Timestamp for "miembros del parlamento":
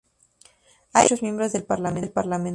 1.21-2.23